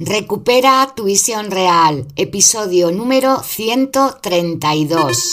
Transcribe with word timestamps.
Recupera 0.00 0.92
tu 0.94 1.06
visión 1.06 1.50
real, 1.50 2.06
episodio 2.14 2.92
número 2.92 3.42
132. 3.42 5.32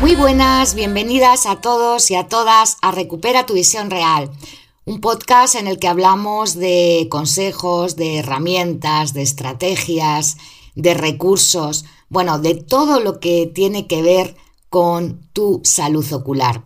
Muy 0.00 0.16
buenas, 0.16 0.74
bienvenidas 0.74 1.46
a 1.46 1.60
todos 1.60 2.10
y 2.10 2.16
a 2.16 2.26
todas 2.26 2.78
a 2.82 2.90
Recupera 2.90 3.46
tu 3.46 3.54
visión 3.54 3.88
real, 3.88 4.32
un 4.84 5.00
podcast 5.00 5.54
en 5.54 5.68
el 5.68 5.78
que 5.78 5.86
hablamos 5.86 6.56
de 6.56 7.06
consejos, 7.08 7.94
de 7.94 8.16
herramientas, 8.16 9.14
de 9.14 9.22
estrategias, 9.22 10.38
de 10.74 10.94
recursos, 10.94 11.84
bueno, 12.08 12.40
de 12.40 12.56
todo 12.56 12.98
lo 12.98 13.20
que 13.20 13.46
tiene 13.46 13.86
que 13.86 14.02
ver 14.02 14.36
con 14.70 15.20
tu 15.32 15.60
salud 15.62 16.12
ocular. 16.12 16.64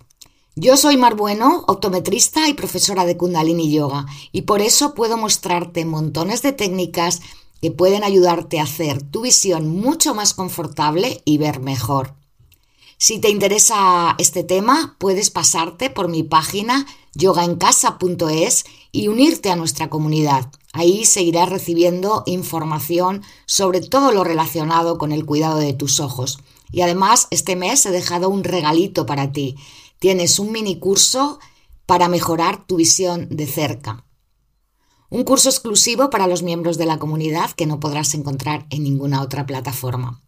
Yo 0.63 0.77
soy 0.77 0.99
Mar 0.99 1.17
Bueno, 1.17 1.65
optometrista 1.69 2.47
y 2.47 2.53
profesora 2.53 3.07
de 3.07 3.17
Kundalini 3.17 3.73
Yoga, 3.73 4.05
y 4.31 4.43
por 4.43 4.61
eso 4.61 4.93
puedo 4.93 5.17
mostrarte 5.17 5.87
montones 5.87 6.43
de 6.43 6.53
técnicas 6.53 7.23
que 7.63 7.71
pueden 7.71 8.05
ayudarte 8.05 8.61
a 8.61 8.65
hacer 8.65 9.01
tu 9.01 9.23
visión 9.23 9.71
mucho 9.71 10.15
más 10.15 10.35
confortable 10.35 11.23
y 11.25 11.39
ver 11.39 11.61
mejor. 11.61 12.13
Si 12.99 13.19
te 13.21 13.31
interesa 13.31 14.15
este 14.19 14.45
tema, 14.45 14.97
puedes 14.99 15.31
pasarte 15.31 15.89
por 15.89 16.09
mi 16.09 16.25
página 16.25 16.87
yogaencasa.es 17.15 18.65
y 18.93 19.09
unirte 19.09 19.51
a 19.51 19.57
nuestra 19.57 19.89
comunidad. 19.89 20.51
Ahí 20.75 21.07
seguirás 21.07 21.49
recibiendo 21.49 22.23
información 22.27 23.23
sobre 23.47 23.81
todo 23.81 24.13
lo 24.13 24.25
relacionado 24.25 24.99
con 24.99 25.13
el 25.13 25.25
cuidado 25.25 25.57
de 25.57 25.73
tus 25.73 26.01
ojos. 26.01 26.39
Y 26.73 26.83
además, 26.83 27.29
este 27.31 27.57
mes 27.57 27.85
he 27.87 27.91
dejado 27.91 28.29
un 28.29 28.45
regalito 28.45 29.07
para 29.07 29.33
ti 29.33 29.57
tienes 30.01 30.39
un 30.39 30.51
mini 30.51 30.81
curso 30.81 31.39
para 31.87 32.09
mejorar 32.09 32.67
tu 32.67 32.77
visión 32.77 33.29
de 33.31 33.47
cerca. 33.47 34.05
Un 35.11 35.25
curso 35.25 35.49
exclusivo 35.49 36.11
para 36.11 36.27
los 36.27 36.43
miembros 36.43 36.79
de 36.79 36.87
la 36.87 36.99
comunidad 36.99 37.51
que 37.51 37.67
no 37.67 37.79
podrás 37.79 38.15
encontrar 38.15 38.67
en 38.71 38.83
ninguna 38.83 39.23
otra 39.23 39.47
plataforma. 39.47 40.23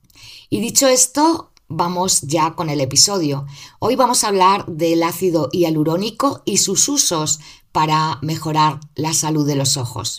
Y 0.50 0.60
dicho 0.60 0.88
esto, 0.88 1.52
vamos 1.68 2.20
ya 2.22 2.54
con 2.54 2.68
el 2.68 2.80
episodio. 2.80 3.46
Hoy 3.78 3.96
vamos 3.96 4.22
a 4.22 4.28
hablar 4.28 4.66
del 4.66 5.02
ácido 5.02 5.48
hialurónico 5.52 6.42
y 6.44 6.58
sus 6.58 6.88
usos 6.88 7.40
para 7.70 8.18
mejorar 8.20 8.80
la 8.94 9.14
salud 9.14 9.46
de 9.46 9.56
los 9.56 9.76
ojos. 9.76 10.16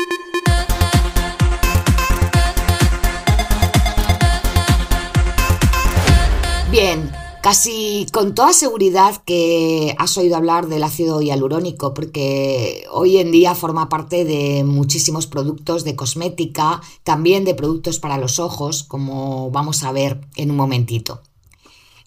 Bien, 6.73 7.11
Casi 7.43 8.07
con 8.11 8.33
toda 8.33 8.51
seguridad 8.51 9.21
que 9.25 9.95
has 9.99 10.17
oído 10.17 10.37
hablar 10.37 10.67
del 10.67 10.81
ácido 10.81 11.21
hialurónico, 11.21 11.93
porque 11.93 12.85
hoy 12.89 13.17
en 13.17 13.31
día 13.31 13.53
forma 13.53 13.89
parte 13.89 14.23
de 14.25 14.63
muchísimos 14.63 15.27
productos 15.27 15.83
de 15.83 15.95
cosmética, 15.95 16.81
también 17.03 17.43
de 17.45 17.53
productos 17.53 17.99
para 17.99 18.17
los 18.17 18.39
ojos, 18.39 18.83
como 18.83 19.51
vamos 19.51 19.83
a 19.83 19.91
ver 19.91 20.21
en 20.35 20.49
un 20.49 20.57
momentito. 20.57 21.21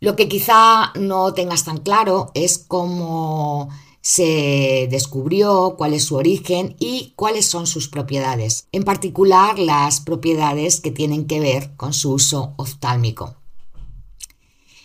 Lo 0.00 0.16
que 0.16 0.26
quizá 0.26 0.90
no 0.98 1.32
tengas 1.32 1.64
tan 1.64 1.76
claro 1.76 2.32
es 2.32 2.58
cómo 2.58 3.68
se 4.00 4.88
descubrió, 4.90 5.76
cuál 5.76 5.92
es 5.92 6.06
su 6.06 6.16
origen 6.16 6.74
y 6.80 7.12
cuáles 7.14 7.46
son 7.46 7.68
sus 7.68 7.88
propiedades, 7.88 8.66
en 8.72 8.84
particular 8.84 9.58
las 9.58 10.00
propiedades 10.00 10.80
que 10.80 10.90
tienen 10.90 11.26
que 11.26 11.38
ver 11.40 11.76
con 11.76 11.92
su 11.92 12.12
uso 12.12 12.54
oftálmico. 12.56 13.36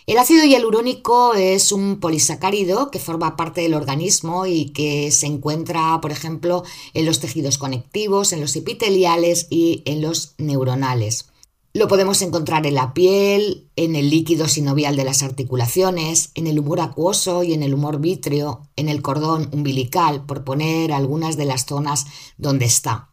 El 0.04 0.18
ácido 0.18 0.44
hialurónico 0.44 1.34
es 1.34 1.70
un 1.70 2.00
polisacárido 2.00 2.90
que 2.90 2.98
forma 2.98 3.36
parte 3.36 3.60
del 3.60 3.74
organismo 3.74 4.46
y 4.46 4.70
que 4.70 5.12
se 5.12 5.26
encuentra, 5.26 6.00
por 6.00 6.10
ejemplo, 6.10 6.64
en 6.92 7.06
los 7.06 7.20
tejidos 7.20 7.56
conectivos, 7.56 8.32
en 8.32 8.40
los 8.40 8.56
epiteliales 8.56 9.46
y 9.48 9.82
en 9.84 10.02
los 10.02 10.34
neuronales. 10.38 11.26
Lo 11.72 11.86
podemos 11.86 12.20
encontrar 12.20 12.66
en 12.66 12.74
la 12.74 12.92
piel, 12.94 13.70
en 13.76 13.94
el 13.94 14.10
líquido 14.10 14.48
sinovial 14.48 14.96
de 14.96 15.04
las 15.04 15.22
articulaciones, 15.22 16.30
en 16.34 16.48
el 16.48 16.58
humor 16.58 16.80
acuoso 16.80 17.44
y 17.44 17.54
en 17.54 17.62
el 17.62 17.72
humor 17.72 18.00
vítreo, 18.00 18.68
en 18.74 18.88
el 18.88 19.02
cordón 19.02 19.48
umbilical, 19.52 20.26
por 20.26 20.42
poner 20.42 20.92
algunas 20.92 21.36
de 21.36 21.46
las 21.46 21.64
zonas 21.64 22.06
donde 22.36 22.66
está. 22.66 23.11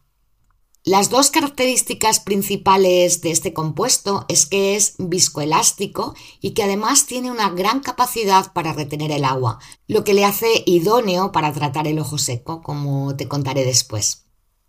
Las 0.84 1.10
dos 1.10 1.30
características 1.30 2.20
principales 2.20 3.20
de 3.20 3.32
este 3.32 3.52
compuesto 3.52 4.24
es 4.28 4.46
que 4.46 4.76
es 4.76 4.94
viscoelástico 4.96 6.14
y 6.40 6.52
que 6.52 6.62
además 6.62 7.04
tiene 7.04 7.30
una 7.30 7.50
gran 7.50 7.80
capacidad 7.80 8.54
para 8.54 8.72
retener 8.72 9.12
el 9.12 9.26
agua, 9.26 9.58
lo 9.88 10.04
que 10.04 10.14
le 10.14 10.24
hace 10.24 10.62
idóneo 10.64 11.32
para 11.32 11.52
tratar 11.52 11.86
el 11.86 11.98
ojo 11.98 12.16
seco, 12.16 12.62
como 12.62 13.14
te 13.14 13.28
contaré 13.28 13.66
después. 13.66 14.24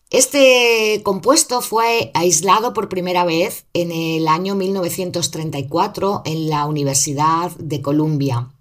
Este 0.09 0.99
compuesto 1.05 1.61
fue 1.61 2.11
aislado 2.13 2.73
por 2.73 2.89
primera 2.89 3.23
vez 3.23 3.66
en 3.72 3.93
el 3.93 4.28
año 4.28 4.55
1934 4.55 6.23
en 6.25 6.49
la 6.49 6.66
Universidad 6.66 7.51
de 7.51 7.81
Columbia. 7.81 8.51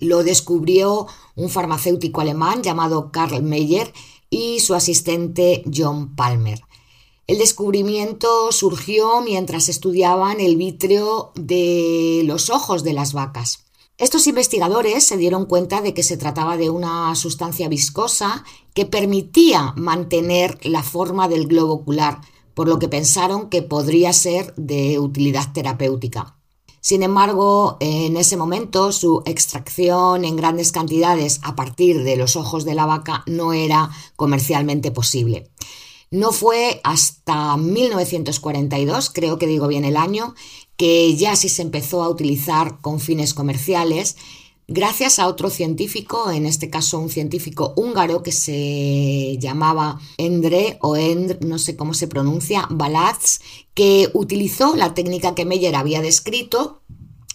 Lo 0.00 0.24
descubrió 0.24 1.06
un 1.36 1.50
farmacéutico 1.50 2.20
alemán 2.20 2.64
llamado 2.64 3.12
Karl 3.12 3.44
Meyer 3.44 3.92
y 4.30 4.60
su 4.60 4.74
asistente 4.74 5.62
John 5.74 6.14
Palmer. 6.14 6.60
El 7.26 7.38
descubrimiento 7.38 8.52
surgió 8.52 9.20
mientras 9.20 9.68
estudiaban 9.68 10.40
el 10.40 10.56
vítreo 10.56 11.32
de 11.34 12.22
los 12.24 12.48
ojos 12.48 12.84
de 12.84 12.94
las 12.94 13.12
vacas. 13.12 13.66
Estos 13.98 14.26
investigadores 14.26 15.04
se 15.04 15.16
dieron 15.16 15.44
cuenta 15.44 15.82
de 15.82 15.92
que 15.92 16.02
se 16.02 16.16
trataba 16.16 16.56
de 16.56 16.70
una 16.70 17.14
sustancia 17.16 17.68
viscosa 17.68 18.44
que 18.72 18.86
permitía 18.86 19.74
mantener 19.76 20.58
la 20.62 20.82
forma 20.82 21.28
del 21.28 21.48
globo 21.48 21.74
ocular, 21.74 22.20
por 22.54 22.68
lo 22.68 22.78
que 22.78 22.88
pensaron 22.88 23.50
que 23.50 23.62
podría 23.62 24.12
ser 24.12 24.54
de 24.56 24.98
utilidad 24.98 25.52
terapéutica. 25.52 26.37
Sin 26.88 27.02
embargo, 27.02 27.76
en 27.80 28.16
ese 28.16 28.38
momento 28.38 28.92
su 28.92 29.22
extracción 29.26 30.24
en 30.24 30.36
grandes 30.36 30.72
cantidades 30.72 31.38
a 31.42 31.54
partir 31.54 32.02
de 32.02 32.16
los 32.16 32.34
ojos 32.34 32.64
de 32.64 32.74
la 32.74 32.86
vaca 32.86 33.24
no 33.26 33.52
era 33.52 33.90
comercialmente 34.16 34.90
posible. 34.90 35.50
No 36.10 36.32
fue 36.32 36.80
hasta 36.84 37.58
1942, 37.58 39.10
creo 39.10 39.38
que 39.38 39.46
digo 39.46 39.68
bien 39.68 39.84
el 39.84 39.98
año, 39.98 40.34
que 40.78 41.14
ya 41.14 41.36
sí 41.36 41.50
se 41.50 41.60
empezó 41.60 42.02
a 42.02 42.08
utilizar 42.08 42.80
con 42.80 43.00
fines 43.00 43.34
comerciales 43.34 44.16
gracias 44.68 45.18
a 45.18 45.26
otro 45.26 45.48
científico, 45.48 46.30
en 46.30 46.44
este 46.46 46.68
caso 46.70 46.98
un 46.98 47.08
científico 47.08 47.72
húngaro 47.74 48.22
que 48.22 48.32
se 48.32 49.38
llamaba 49.38 49.98
Endre 50.18 50.78
o 50.82 50.96
Endr, 50.96 51.44
no 51.44 51.58
sé 51.58 51.74
cómo 51.74 51.94
se 51.94 52.06
pronuncia, 52.06 52.66
Balazs, 52.70 53.40
que 53.74 54.10
utilizó 54.12 54.76
la 54.76 54.94
técnica 54.94 55.34
que 55.34 55.46
Meyer 55.46 55.74
había 55.74 56.02
descrito 56.02 56.82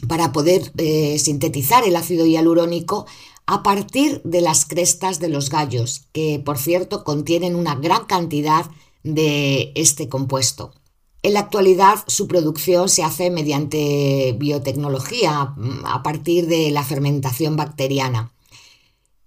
para 0.08 0.32
poder 0.32 0.72
eh, 0.78 1.18
sintetizar 1.18 1.84
el 1.86 1.96
ácido 1.96 2.26
hialurónico 2.26 3.08
a 3.46 3.64
partir 3.64 4.22
de 4.24 4.42
las 4.42 4.66
crestas 4.66 5.20
de 5.20 5.30
los 5.30 5.50
gallos, 5.50 6.06
que 6.14 6.42
por 6.44 6.58
cierto 6.58 7.04
contienen 7.04 7.56
una 7.56 7.76
gran 7.76 8.06
cantidad 8.06 8.70
de 9.04 9.72
este 9.76 10.08
compuesto. 10.08 10.72
En 11.24 11.34
la 11.34 11.40
actualidad 11.40 12.04
su 12.08 12.28
producción 12.28 12.90
se 12.90 13.02
hace 13.02 13.30
mediante 13.30 14.36
biotecnología 14.38 15.54
mm, 15.56 15.86
a 15.86 16.04
partir 16.04 16.48
de 16.48 16.70
la 16.70 16.84
fermentación 16.84 17.56
bacteriana. 17.56 18.34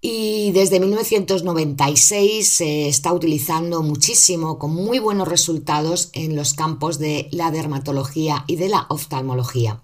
Y 0.02 0.52
desde 0.52 0.78
1996 0.78 2.46
se 2.46 2.88
está 2.88 3.14
utilizando 3.14 3.82
muchísimo 3.82 4.58
con 4.58 4.74
muy 4.74 4.98
buenos 4.98 5.26
resultados 5.26 6.10
en 6.12 6.36
los 6.36 6.52
campos 6.52 6.98
de 6.98 7.28
la 7.32 7.50
dermatología 7.50 8.44
y 8.46 8.56
de 8.56 8.68
la 8.68 8.84
oftalmología. 8.90 9.82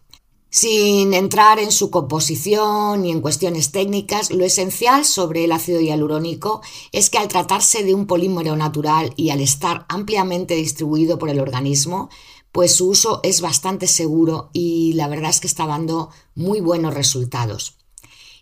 Sin 0.55 1.15
entrar 1.15 1.59
en 1.59 1.73
su 1.73 1.91
composición 1.91 3.01
ni 3.01 3.11
en 3.11 3.23
cuestiones 3.23 3.73
técnicas, 3.73 4.31
lo 4.31 4.45
esencial 4.45 5.07
sobre 5.07 5.45
el 5.45 5.53
ácido 5.53 5.81
hialurónico 5.81 6.61
es 6.93 7.09
que 7.09 7.17
al 7.17 7.29
tratarse 7.29 7.85
de 7.85 7.95
un 7.95 8.07
polímero 8.07 8.55
natural 8.55 9.15
y 9.17 9.31
al 9.31 9.41
estar 9.41 9.87
ampliamente 9.89 10.55
distribuido 10.55 11.19
por 11.19 11.31
el 11.31 11.41
organismo, 11.41 12.11
pues 12.53 12.75
su 12.75 12.91
uso 12.91 13.21
es 13.23 13.41
bastante 13.41 13.87
seguro 13.87 14.51
y 14.53 14.93
la 14.93 15.09
verdad 15.09 15.31
es 15.31 15.41
que 15.41 15.47
está 15.47 15.67
dando 15.67 16.11
muy 16.35 16.61
buenos 16.61 16.93
resultados. 16.93 17.79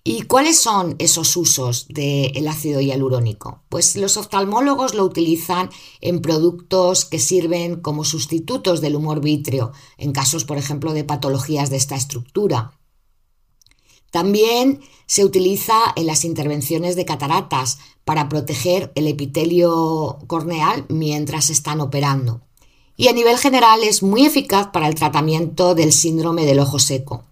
¿Y 0.03 0.23
cuáles 0.23 0.59
son 0.59 0.97
esos 0.99 1.37
usos 1.37 1.87
del 1.89 2.49
ácido 2.49 2.81
hialurónico? 2.81 3.63
Pues 3.69 3.97
los 3.97 4.17
oftalmólogos 4.17 4.95
lo 4.95 5.05
utilizan 5.05 5.69
en 6.01 6.23
productos 6.23 7.05
que 7.05 7.19
sirven 7.19 7.77
como 7.77 8.05
sustitutos 8.05 8.81
del 8.81 8.97
humor 8.97 9.21
vítreo, 9.21 9.73
en 9.99 10.13
casos, 10.13 10.45
por 10.45 10.57
ejemplo, 10.57 10.95
de 10.95 11.05
patologías 11.05 11.69
de 11.69 11.77
esta 11.77 11.97
estructura. 11.97 12.79
También 14.11 14.81
se 15.07 15.25
utiliza 15.25 15.79
en 15.97 16.07
las 16.07 16.25
intervenciones 16.25 16.97
de 16.97 17.05
cataratas 17.05 17.79
para 18.05 18.29
proteger 18.31 18.93
el 18.95 19.07
epitelio 19.07 20.19
corneal 20.27 20.87
mientras 20.89 21.51
están 21.51 21.81
operando. 21.81 22.41
Y 22.97 23.09
a 23.09 23.13
nivel 23.13 23.39
general 23.39 23.83
es 23.83 24.03
muy 24.03 24.27
eficaz 24.27 24.69
para 24.69 24.89
el 24.89 24.95
tratamiento 24.95 25.75
del 25.75 25.93
síndrome 25.93 26.47
del 26.47 26.59
ojo 26.59 26.79
seco. 26.79 27.25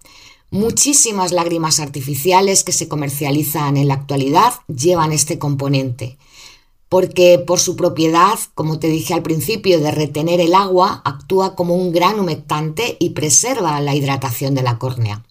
Muchísimas 0.50 1.33
lágrimas 1.33 1.79
artificiales 1.79 2.65
que 2.65 2.73
se 2.73 2.89
comercializan 2.89 3.77
en 3.77 3.89
la 3.89 3.95
actualidad 3.95 4.55
llevan 4.67 5.12
este 5.12 5.39
componente, 5.39 6.17
porque 6.89 7.39
por 7.39 7.61
su 7.61 7.77
propiedad, 7.77 8.39
como 8.55 8.79
te 8.79 8.89
dije 8.89 9.12
al 9.12 9.23
principio, 9.23 9.79
de 9.79 9.91
retener 9.91 10.41
el 10.41 10.55
agua, 10.55 11.03
actúa 11.05 11.55
como 11.55 11.75
un 11.75 11.93
gran 11.93 12.19
humectante 12.19 12.97
y 12.99 13.11
preserva 13.11 13.79
la 13.83 13.95
hidratación 13.95 14.55
de 14.55 14.62
la 14.62 14.79
córnea. 14.79 15.23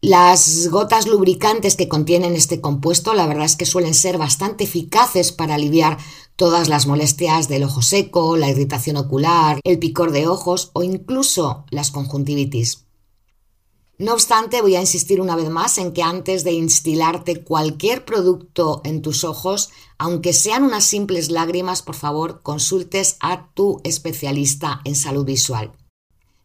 Las 0.00 0.68
gotas 0.68 1.06
lubricantes 1.06 1.76
que 1.76 1.88
contienen 1.88 2.34
este 2.34 2.60
compuesto, 2.60 3.14
la 3.14 3.26
verdad 3.28 3.46
es 3.46 3.54
que 3.54 3.66
suelen 3.66 3.94
ser 3.94 4.18
bastante 4.18 4.64
eficaces 4.64 5.30
para 5.30 5.54
aliviar 5.54 5.96
todas 6.34 6.68
las 6.68 6.88
molestias 6.88 7.48
del 7.48 7.62
ojo 7.62 7.82
seco, 7.82 8.36
la 8.36 8.48
irritación 8.48 8.96
ocular, 8.96 9.60
el 9.62 9.78
picor 9.78 10.10
de 10.10 10.26
ojos 10.26 10.70
o 10.72 10.82
incluso 10.82 11.64
las 11.70 11.92
conjuntivitis. 11.92 12.87
No 14.00 14.12
obstante, 14.12 14.62
voy 14.62 14.76
a 14.76 14.80
insistir 14.80 15.20
una 15.20 15.34
vez 15.34 15.50
más 15.50 15.76
en 15.76 15.92
que 15.92 16.04
antes 16.04 16.44
de 16.44 16.52
instilarte 16.52 17.42
cualquier 17.42 18.04
producto 18.04 18.80
en 18.84 19.02
tus 19.02 19.24
ojos, 19.24 19.70
aunque 19.98 20.32
sean 20.32 20.62
unas 20.62 20.84
simples 20.84 21.32
lágrimas, 21.32 21.82
por 21.82 21.96
favor, 21.96 22.40
consultes 22.42 23.16
a 23.18 23.48
tu 23.54 23.80
especialista 23.82 24.80
en 24.84 24.94
salud 24.94 25.24
visual. 25.24 25.72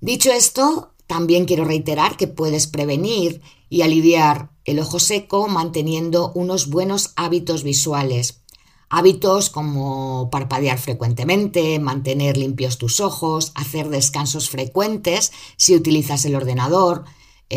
Dicho 0.02 0.32
esto, 0.32 0.94
también 1.06 1.46
quiero 1.46 1.64
reiterar 1.64 2.18
que 2.18 2.28
puedes 2.28 2.66
prevenir 2.66 3.44
y 3.70 3.84
aliviar 3.84 4.50
el 4.66 4.80
ojo 4.80 5.00
seco 5.00 5.48
manteniendo 5.48 6.32
unos 6.34 6.72
buenos 6.72 7.14
hábitos 7.16 7.62
visuales. 7.62 8.42
Hábitos 8.90 9.52
como 9.52 10.30
parpadear 10.32 10.80
frecuentemente, 10.80 11.78
mantener 11.78 12.36
limpios 12.36 12.80
tus 12.80 13.00
ojos, 13.00 13.52
hacer 13.54 13.90
descansos 13.90 14.50
frecuentes 14.50 15.32
si 15.56 15.76
utilizas 15.76 16.26
el 16.26 16.36
ordenador, 16.36 17.04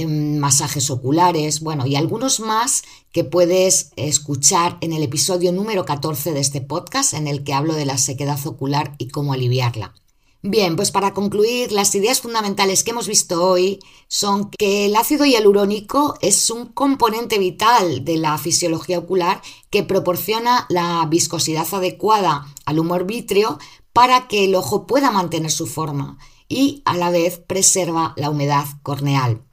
masajes 0.04 0.90
oculares, 0.90 1.60
bueno, 1.60 1.86
y 1.86 1.96
algunos 1.96 2.40
más 2.40 2.82
que 3.12 3.24
puedes 3.24 3.92
escuchar 3.96 4.76
en 4.82 4.92
el 4.92 5.02
episodio 5.02 5.52
número 5.52 5.86
14 5.86 6.32
de 6.32 6.40
este 6.40 6.60
podcast 6.60 7.14
en 7.14 7.28
el 7.28 7.44
que 7.44 7.54
hablo 7.54 7.74
de 7.74 7.86
la 7.86 7.96
sequedad 7.96 8.44
ocular 8.46 8.94
y 8.98 9.08
cómo 9.08 9.32
aliviarla. 9.32 9.94
Bien, 10.42 10.76
pues 10.76 10.92
para 10.92 11.12
concluir, 11.12 11.72
las 11.72 11.94
ideas 11.94 12.20
fundamentales 12.20 12.84
que 12.84 12.92
hemos 12.92 13.08
visto 13.08 13.42
hoy 13.42 13.80
son 14.06 14.50
que 14.50 14.86
el 14.86 14.94
ácido 14.94 15.24
hialurónico 15.24 16.16
es 16.20 16.50
un 16.50 16.66
componente 16.66 17.38
vital 17.38 18.04
de 18.04 18.16
la 18.16 18.38
fisiología 18.38 18.98
ocular 18.98 19.42
que 19.70 19.82
proporciona 19.82 20.66
la 20.68 21.04
viscosidad 21.10 21.66
adecuada 21.72 22.46
al 22.64 22.78
humor 22.78 23.06
vítreo 23.06 23.58
para 23.92 24.28
que 24.28 24.44
el 24.44 24.54
ojo 24.54 24.86
pueda 24.86 25.10
mantener 25.10 25.50
su 25.50 25.66
forma 25.66 26.18
y 26.48 26.82
a 26.84 26.96
la 26.96 27.10
vez 27.10 27.38
preserva 27.38 28.14
la 28.16 28.30
humedad 28.30 28.66
corneal. 28.82 29.45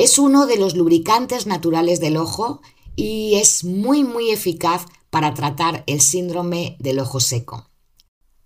Es 0.00 0.18
uno 0.18 0.46
de 0.46 0.56
los 0.56 0.76
lubricantes 0.76 1.46
naturales 1.46 2.00
del 2.00 2.16
ojo 2.16 2.62
y 2.96 3.34
es 3.34 3.64
muy 3.64 4.02
muy 4.02 4.30
eficaz 4.30 4.86
para 5.10 5.34
tratar 5.34 5.84
el 5.86 6.00
síndrome 6.00 6.76
del 6.78 7.00
ojo 7.00 7.20
seco. 7.20 7.68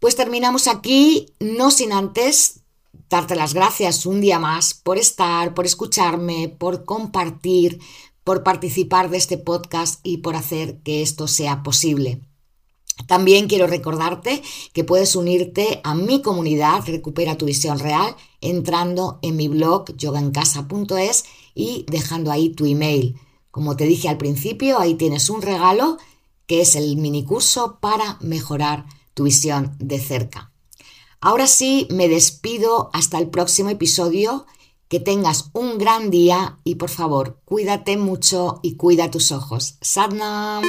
Pues 0.01 0.17
terminamos 0.17 0.67
aquí, 0.67 1.27
no 1.39 1.71
sin 1.71 1.93
antes 1.93 2.63
darte 3.09 3.37
las 3.37 3.55
gracias 3.55 4.05
un 4.05 4.21
día 4.21 4.41
más 4.41 4.75
por 4.75 4.99
estar, 4.99 5.55
por 5.55 5.65
escucharme, 5.65 6.49
por 6.49 6.85
compartir, 6.85 7.79
por 8.25 8.43
participar 8.43 9.09
de 9.09 9.19
este 9.19 9.39
podcast 9.39 10.01
y 10.03 10.17
por 10.19 10.35
hacer 10.35 10.81
que 10.81 11.03
esto 11.03 11.29
sea 11.29 11.63
posible. 11.63 12.21
También 13.07 13.47
quiero 13.47 13.69
recordarte 13.69 14.43
que 14.73 14.83
puedes 14.83 15.15
unirte 15.15 15.81
a 15.85 15.95
mi 15.95 16.23
comunidad 16.23 16.83
Recupera 16.87 17.37
tu 17.37 17.47
visión 17.47 17.79
real 17.79 18.17
entrando 18.41 19.19
en 19.23 19.37
mi 19.37 19.49
blog 19.49 19.97
yogancasa.es 19.97 21.25
y 21.55 21.85
dejando 21.89 22.31
ahí 22.31 22.51
tu 22.51 22.67
email. 22.67 23.17
Como 23.51 23.77
te 23.77 23.85
dije 23.85 24.09
al 24.09 24.19
principio, 24.19 24.81
ahí 24.81 24.95
tienes 24.95 25.31
un 25.31 25.43
regalo 25.43 25.99
que 26.47 26.61
es 26.61 26.77
el 26.77 26.97
minicurso 26.97 27.79
para 27.81 28.19
mejorar 28.21 28.87
tu 29.15 29.25
visión 29.25 29.77
de 29.79 30.01
cerca. 30.01 30.53
Ahora 31.21 31.47
sí, 31.47 31.87
me 31.91 32.09
despido 32.09 32.91
hasta 32.93 33.19
el 33.19 33.29
próximo 33.29 33.71
episodio. 33.71 34.47
Que 34.89 35.01
tengas 35.01 35.51
un 35.55 35.79
gran 35.79 36.11
día 36.11 36.59
y 36.63 36.75
por 36.75 36.91
favor, 36.91 37.41
cuídate 37.47 37.97
mucho 37.97 38.61
y 38.63 38.77
cuida 38.77 39.11
tus 39.11 39.33
ojos. 39.33 39.79
Sadnam. 39.81 40.63